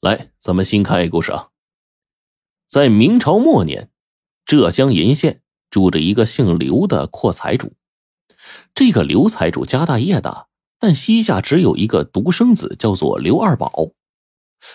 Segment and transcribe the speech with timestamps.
[0.00, 1.48] 来，咱们新看一个故事啊。
[2.66, 3.90] 在明朝末年，
[4.44, 7.74] 浙江鄞县住着一个姓刘的阔财主。
[8.74, 13.92] 这个刘财主家大业大，但膝下只有一个独生子，叫做刘二宝。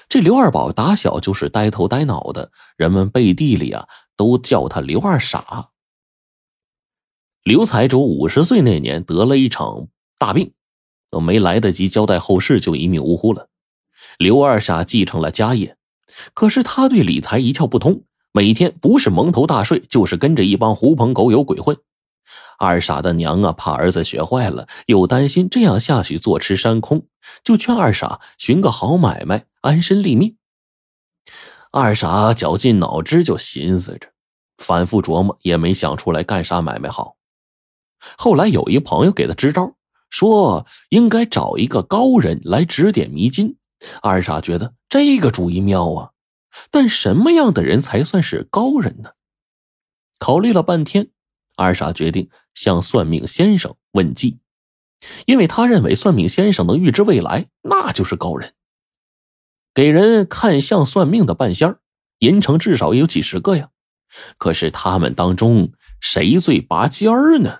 [0.07, 5.71] 这刘二宝打小就是呆头呆脑的，人们背地里啊都叫他刘二傻。
[7.43, 10.53] 刘财主五十岁那年得了一场大病，
[11.09, 13.48] 都没来得及交代后事，就一命呜呼了。
[14.19, 15.77] 刘二傻继承了家业，
[16.33, 21.77] 可是他对理财一窍不通，每天不是蒙头大睡，就是跟着一帮狐朋狗友鬼混。
[22.57, 27.07] 二傻的娘啊，怕儿子学坏了，又担心这样下去坐吃山空，
[27.45, 30.35] 就劝二傻寻个好买卖，安身立命。
[31.71, 34.09] 二傻绞尽脑汁就寻思着，
[34.57, 37.15] 反复琢磨，也没想出来干啥买卖好。
[38.17, 39.75] 后来有一朋友给他支招，
[40.09, 43.55] 说应该找一个高人来指点迷津。
[44.01, 46.11] 二傻觉得这个主意妙啊，
[46.71, 49.11] 但什么样的人才算是高人呢？
[50.17, 51.11] 考虑了半天，
[51.55, 54.39] 二傻决定向算命先生问计，
[55.25, 58.53] 因为他认为算命先生能预知未来，那就是高人。
[59.73, 61.79] 给人看相算命的半仙儿，
[62.19, 63.69] 银城至少也有几十个呀。
[64.37, 67.59] 可是他们当中谁最拔尖儿呢？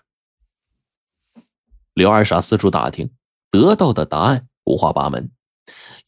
[1.94, 3.12] 刘二傻四处打听，
[3.52, 5.32] 得到的答案五花八门。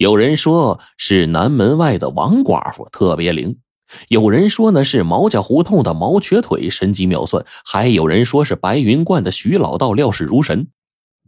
[0.01, 3.59] 有人说是南门外的王寡妇特别灵，
[4.07, 10.69] 有人说呢是毛家胡同的毛瘸腿神机妙算，还有人说是白云观的徐老道料事如神。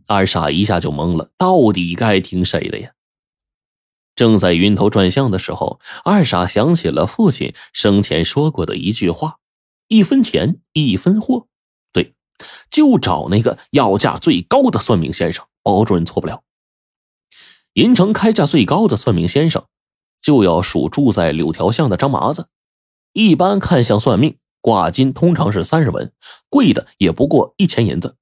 [0.07, 2.89] 二傻一下就懵了，到底该听谁的呀？
[4.15, 9.37] 正在晕头转向的时候，二傻想起了父亲生前说过的一句话
[9.87, 11.45] ：“一分钱一分货。”
[11.93, 12.15] 对，
[12.71, 16.41] 就找那个要价最高的算命先生，保准错不了。
[17.73, 19.65] 银城开价最高的算命先生，
[20.21, 22.49] 就要数住在柳条巷的张麻子。
[23.13, 26.11] 一般看相算命挂金通常是三十文，
[26.49, 28.17] 贵的也不过一钱银子。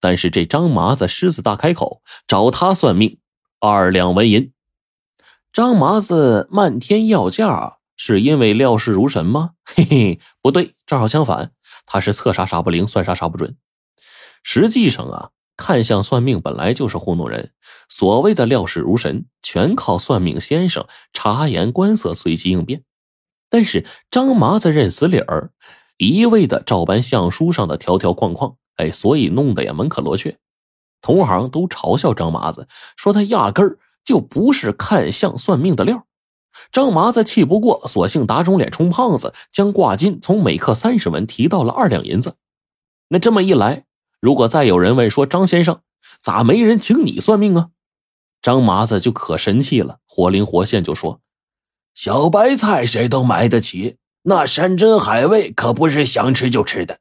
[0.00, 3.18] 但是这张麻子狮子大开口，找他算命
[3.60, 4.52] 二两纹银。
[5.52, 9.50] 张麻子漫天要价，是因为料事如神吗？
[9.66, 11.52] 嘿嘿，不对，正好相反，
[11.84, 13.54] 他是测啥啥不灵，算啥啥不准。
[14.42, 15.30] 实际上啊。
[15.58, 17.50] 看相算命本来就是糊弄人，
[17.88, 22.84] 所谓的料事如神，全靠算命先生察言观色，随机应变。
[23.50, 25.50] 但是张麻子认死理儿，
[25.96, 30.38] 一味的照搬相书上的条条框框，哎，所以弄得也门可罗雀。
[31.02, 36.06] 同行都嘲笑张麻子，说他压根儿就不是看相算命的料。
[36.70, 42.36] 张麻子气不过，索性打肿脸充胖子，将挂金从每克三十文提到了二两银子。
[43.08, 43.86] 那这么一来。
[44.20, 45.80] 如果再有人问说张先生
[46.20, 47.70] 咋没人请你算命啊？
[48.42, 51.20] 张麻子就可神气了，活灵活现就说
[51.94, 57.00] ：“小白菜谁都买得起，那山珍海味可不是想吃就吃的。”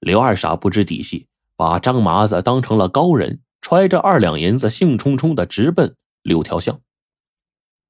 [0.00, 6.80] 刘二傻不知底细，把张麻子当成了高人，揣着二两银子，兴冲冲的直奔柳条巷。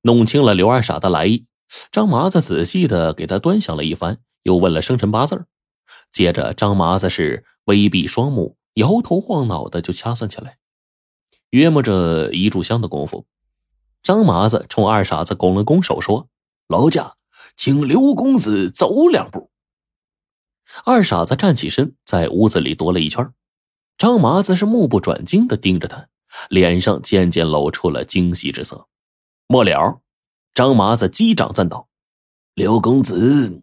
[0.03, 1.47] 弄清了刘二傻的来意，
[1.93, 5.47] 张麻子仔细的给他端详了一番，又问了生辰八字
[6.11, 7.45] 接着张麻子是。
[7.69, 10.59] 微闭双目，摇头晃脑的就掐算起来。
[11.51, 13.27] 约摸着一炷香的功夫，
[14.03, 16.29] 张麻子冲二傻子拱了拱手，说
[16.67, 17.17] ：“劳驾，
[17.57, 19.51] 请刘公子走两步。”
[20.85, 23.33] 二傻子站起身，在屋子里踱了一圈。
[23.99, 26.09] 张麻子是目不转睛的盯着他，
[26.49, 28.89] 脸上渐渐露出了惊喜之色。
[29.47, 30.01] 末了，
[30.55, 31.89] 张麻子击掌赞道
[32.55, 33.63] ：“刘公子，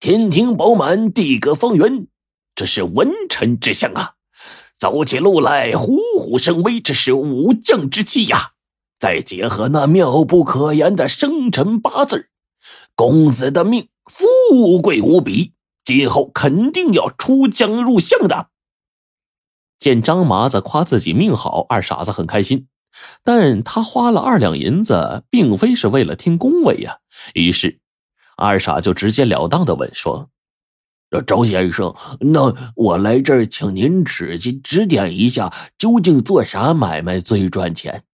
[0.00, 2.08] 天庭饱满，地阁方圆。”
[2.54, 4.14] 这是文臣之相啊，
[4.78, 8.52] 走起路来虎虎生威，这是武将之气呀。
[8.98, 12.28] 再结合那妙不可言的生辰八字，
[12.94, 15.54] 公子的命富贵无比，
[15.84, 18.50] 今后肯定要出将入相的。
[19.78, 22.68] 见张麻子夸自己命好，二傻子很开心，
[23.24, 26.98] 但他花了二两银子，并非是为了听恭维呀。
[27.34, 27.80] 于是，
[28.36, 30.30] 二傻就直截了当的问说。
[31.20, 38.04] 周先生，那我来这儿，请您指指指点一下，究竟做啥买卖最赚钱？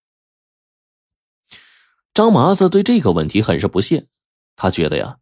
[2.13, 4.07] 张麻子对这个问题很是不屑，
[4.57, 5.19] 他觉得呀，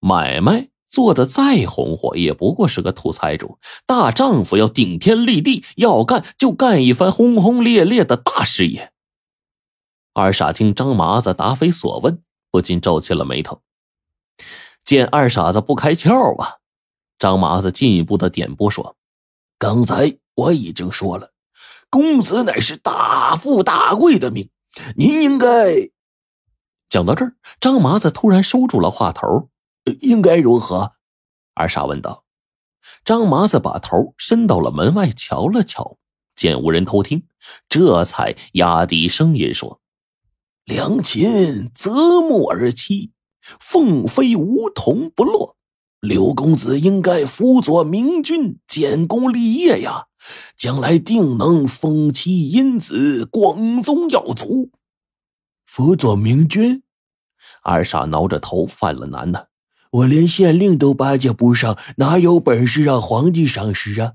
[0.00, 8.90] 买卖做的再红火，也不过是个土财主，大丈夫要顶天立地，要干就干一番轰轰烈烈的大事业。
[10.12, 13.62] 二傻听张麻子答非所问，不禁皱起了眉头。
[14.84, 16.59] 见二傻子不开窍啊！
[17.20, 18.96] 张麻子进一步的点拨说
[19.58, 21.34] ：“刚才我已经说了，
[21.90, 24.48] 公子乃是大富大贵的命，
[24.96, 25.46] 您应该……”
[26.88, 29.50] 讲到这儿，张麻子突然收住了话头。
[30.00, 30.92] 应该如何？
[31.54, 32.24] 二傻问道。
[33.04, 35.98] 张麻子把头伸到了门外，瞧了瞧，
[36.34, 37.26] 见无人偷听，
[37.68, 39.80] 这才压低声音说
[40.64, 43.10] ：“良禽择木而栖，
[43.42, 45.58] 凤飞梧桐不落。
[46.00, 50.06] 刘公子应该辅佐明君，建功立业呀，
[50.56, 54.70] 将来定能封妻荫子，光宗耀祖。
[55.66, 56.82] 辅佐明君？”
[57.62, 59.46] 二傻挠着头犯了难呢。
[59.90, 64.14] 我连县令都巴结不上，哪有本事让皇帝赏识啊？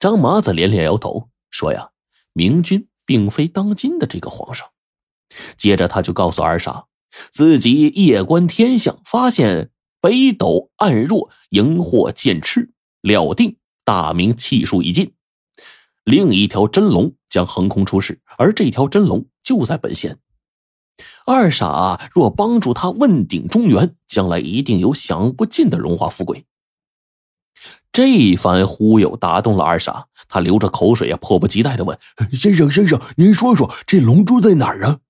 [0.00, 1.90] 张麻子连连摇头说：“呀，
[2.32, 4.66] 明君并非当今的这个皇上。”
[5.56, 6.86] 接着他就告诉二傻，
[7.30, 9.70] 自己夜观天象，发现
[10.00, 15.12] 北斗暗弱，荧惑渐赤，料定大明气数已尽，
[16.04, 20.18] 另一条真龙将横空出世，而这条真龙就在本县。
[21.26, 26.44] 二傻若帮助他问鼎中原，将来一定有享不尽的荣华富贵。
[27.92, 31.98] 这一番忽悠打动了二傻，他流着口水啊，迫不及待的问
[32.32, 35.00] ：“先生，先生，您说说这龙珠在哪儿啊？”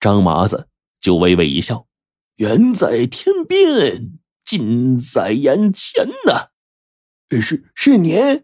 [0.00, 0.68] 张麻子
[1.00, 1.86] 就微微一笑
[2.42, 6.48] ：“远在天边，近在眼前呢。”
[7.40, 8.42] 是是您？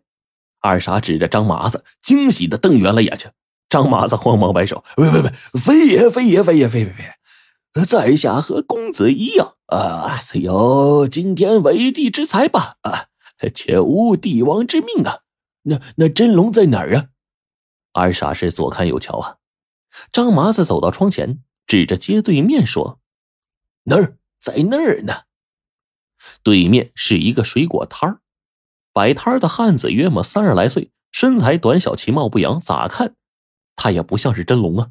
[0.61, 3.33] 二傻指着张麻子，惊喜的瞪圆了眼睛。
[3.69, 5.31] 张麻子慌忙摆手：“喂喂喂，
[5.61, 13.07] 非也非也非也非非非，在下和公子一样啊，虽有惊天为地之才吧，啊，
[13.53, 15.23] 却无帝王之命啊。
[15.65, 17.07] 那那真龙在哪儿啊？”
[17.93, 19.37] 二傻是左看右瞧啊。
[20.13, 23.01] 张麻子走到窗前，指着街对面说
[23.89, 25.23] ：“那儿，在那儿呢。
[26.43, 28.21] 对面是一个水果摊儿，
[28.93, 33.15] 摆摊的汉子约莫三十来岁，身材短小，其貌不扬，咋看？”
[33.77, 34.91] 他也不像是真龙啊！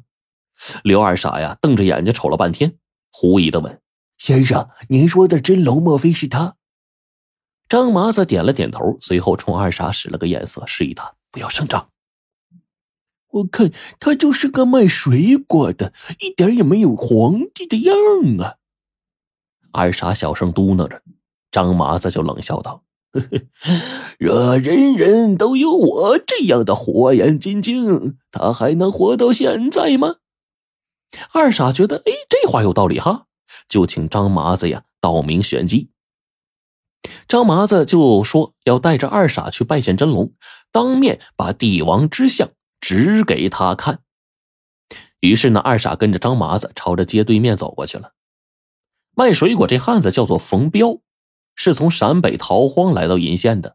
[0.82, 2.78] 刘二傻呀，瞪着眼睛瞅了半天，
[3.12, 3.80] 狐疑的问
[4.18, 6.56] ：“先生，您说的真龙，莫非是他？”
[7.68, 11.90] 张麻子点了点头，随后冲二傻使了个眼色，示意他不要声张。
[13.28, 13.70] 我看
[14.00, 17.94] 他就是个卖水果的，一点也没有皇帝的样
[18.40, 18.57] 啊！
[19.72, 21.02] 二傻小声嘟囔着，
[21.50, 22.84] 张麻子就冷笑道。
[24.18, 30.16] 若人人都有我这样的火眼金睛，他还能活到现在吗？
[31.32, 33.26] 二傻觉得，哎，这话有道理哈，
[33.68, 35.90] 就请张麻子呀道明玄机。
[37.26, 40.32] 张麻子就说要带着二傻去拜见真龙，
[40.70, 42.50] 当面把帝王之相
[42.80, 44.00] 指给他看。
[45.20, 48.12] 于是呢，二傻跟着张麻子朝着街对面走过去了。
[49.18, 51.00] 卖水果这汉子叫做冯彪。
[51.56, 53.74] 是从陕北逃荒来到鄞县的，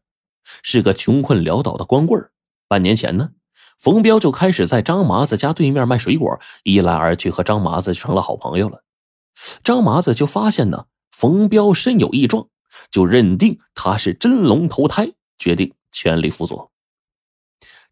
[0.64, 2.30] 是个穷困潦倒的光棍
[2.70, 3.32] 半年前呢，
[3.78, 8.86] 冯彪就开始在张麻子家对面卖水果，一来二去和张麻子成了好朋友了。
[9.66, 12.48] 张麻子就发现呢，冯彪身有异状，
[12.90, 16.72] 就认定他是真龙投胎，决定全力辅佐。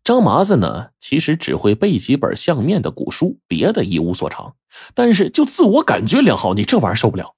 [0.05, 4.55] 张麻子呢，其实只会背几本相面的古书，别的一无所长，
[4.95, 7.35] 但是就自我感觉良好，你这玩意儿受不了。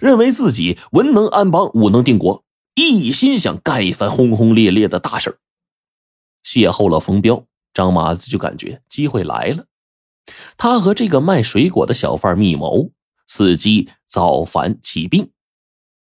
[0.00, 2.44] 认为自己文能安邦，武能定国，
[2.74, 5.38] 一心想干一番轰轰烈烈的大事
[6.44, 7.44] 邂逅了冯彪，
[7.74, 9.66] 张麻子就感觉机会来了。
[10.56, 12.90] 他和这个卖水果的小贩密谋，
[13.28, 15.30] 伺机造反起兵，